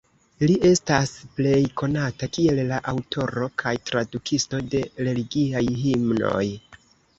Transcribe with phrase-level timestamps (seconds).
[0.43, 6.45] Li estas plej konata kiel la aŭtoro kaj tradukisto de religiaj himnoj.